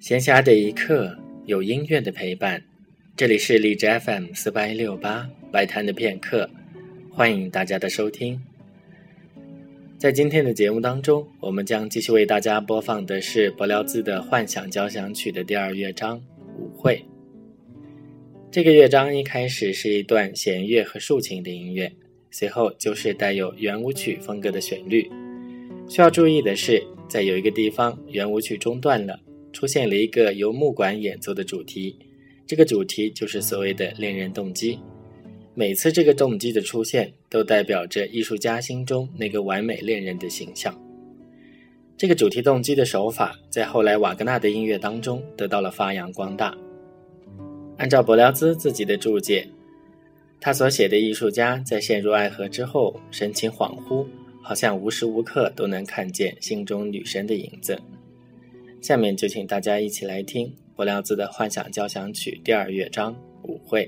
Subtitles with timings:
[0.00, 1.14] 闲暇的一刻，
[1.44, 2.64] 有音乐的陪伴。
[3.14, 6.48] 这里是荔枝 FM 四八一六八白谈的片刻，
[7.10, 8.40] 欢迎大家的收听。
[9.98, 16.16] 在今天的节目当中，我们将继续为大家播放的是柏辽兹的《幻想交响曲》的第二乐章
[16.58, 16.96] 《舞会》。
[18.50, 21.92] 这个乐章一开始是一段弦乐和竖琴的音乐，
[22.30, 25.06] 随后就是带有圆舞曲风格的旋律。
[25.90, 29.20] 需要注意的是，在有一个地方，圆舞曲中断了。
[29.52, 31.96] 出现了一个由木管演奏的主题，
[32.46, 34.78] 这个主题就是所谓的恋人动机。
[35.54, 40.74] 每次这个动机的出现，都代表着艺术家心中那个完美恋人的形象。
[41.96, 46.56] 这个主题动机的手法，在后来瓦格纳的音乐当中得到了发扬光大。
[47.76, 49.46] 按照柏辽兹自己的注解，
[50.40, 54.06] 他所写的艺术家在陷入爱河之后，神情恍惚，
[54.40, 57.78] 好像无时无刻都能看见心中女神的影子。
[58.80, 63.86] 下面就请大家一起来听柏辽兹的《幻想交响曲》第二乐章《舞会》。